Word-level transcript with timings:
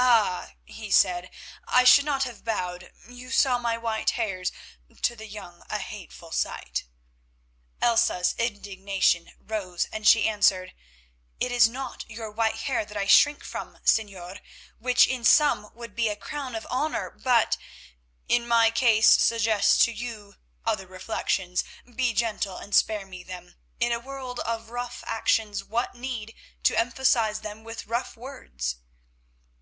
"Ah!" 0.00 0.54
he 0.64 0.90
said, 0.90 1.28
"I 1.66 1.84
should 1.84 2.04
not 2.06 2.22
have 2.24 2.44
bowed, 2.44 2.90
you 3.06 3.30
saw 3.30 3.58
my 3.58 3.76
white 3.76 4.10
hairs—to 4.10 5.16
the 5.16 5.26
young 5.26 5.62
a 5.68 5.78
hateful 5.78 6.30
sight." 6.30 6.84
Elsa's 7.82 8.34
indignation 8.38 9.32
rose, 9.38 9.86
and 9.92 10.06
she 10.06 10.26
answered: 10.28 10.72
"It 11.40 11.52
is 11.52 11.68
not 11.68 12.08
your 12.08 12.30
white 12.30 12.54
hair 12.60 12.84
that 12.86 12.96
I 12.96 13.06
shrink 13.06 13.44
from, 13.44 13.76
Señor, 13.78 14.40
which 14.78 15.06
in 15.06 15.24
some 15.24 15.74
would 15.74 15.94
be 15.94 16.08
a 16.08 16.16
crown 16.16 16.54
of 16.54 16.64
honour, 16.66 17.10
but——" 17.10 17.58
"In 18.28 18.46
my 18.48 18.70
case 18.70 19.08
suggests 19.20 19.84
to 19.84 19.92
you 19.92 20.36
other 20.64 20.86
reflections. 20.86 21.62
Be 21.84 22.14
gentle 22.14 22.56
and 22.56 22.74
spare 22.74 23.04
me 23.04 23.22
them. 23.22 23.56
In 23.80 23.92
a 23.92 24.00
world 24.00 24.40
of 24.40 24.70
rough 24.70 25.02
actions, 25.06 25.62
what 25.64 25.94
need 25.94 26.34
to 26.62 26.78
emphasise 26.78 27.40
them 27.40 27.64
with 27.64 27.86
rough 27.86 28.16
words?" 28.16 28.76